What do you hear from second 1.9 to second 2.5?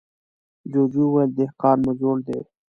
زوړ دی.